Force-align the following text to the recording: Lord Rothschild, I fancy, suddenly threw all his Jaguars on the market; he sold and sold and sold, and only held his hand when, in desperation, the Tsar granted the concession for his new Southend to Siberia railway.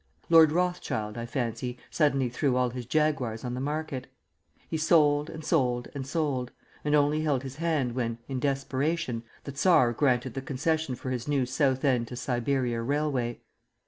Lord 0.31 0.51
Rothschild, 0.51 1.15
I 1.15 1.27
fancy, 1.27 1.77
suddenly 1.91 2.27
threw 2.27 2.55
all 2.55 2.71
his 2.71 2.87
Jaguars 2.87 3.43
on 3.45 3.53
the 3.53 3.59
market; 3.59 4.07
he 4.67 4.75
sold 4.75 5.29
and 5.29 5.45
sold 5.45 5.89
and 5.93 6.07
sold, 6.07 6.49
and 6.83 6.95
only 6.95 7.21
held 7.21 7.43
his 7.43 7.57
hand 7.57 7.93
when, 7.93 8.17
in 8.27 8.39
desperation, 8.39 9.21
the 9.43 9.51
Tsar 9.51 9.93
granted 9.93 10.33
the 10.33 10.41
concession 10.41 10.95
for 10.95 11.11
his 11.11 11.27
new 11.27 11.45
Southend 11.45 12.07
to 12.07 12.15
Siberia 12.15 12.81
railway. 12.81 13.41